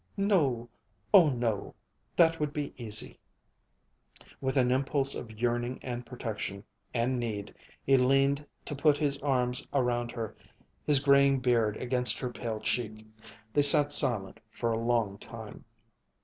"No 0.17 0.67
oh 1.13 1.29
no 1.29 1.75
that 2.15 2.39
would 2.39 2.53
be 2.53 2.73
easy" 2.75 3.19
With 4.41 4.57
an 4.57 4.71
impulse 4.71 5.13
of 5.13 5.29
yearning, 5.39 5.77
and 5.83 6.03
protection, 6.07 6.63
and 6.91 7.19
need, 7.19 7.53
he 7.85 7.97
leaned 7.97 8.43
to 8.65 8.75
put 8.75 8.97
his 8.97 9.19
arms 9.19 9.67
around 9.75 10.11
her, 10.13 10.35
his 10.87 11.01
graying 11.01 11.39
beard 11.39 11.77
against 11.77 12.17
her 12.17 12.31
pale 12.33 12.59
cheek. 12.59 13.05
They 13.53 13.61
sat 13.61 13.91
silent 13.91 14.39
for 14.49 14.71
a 14.71 14.83
long 14.83 15.19
time. 15.19 15.65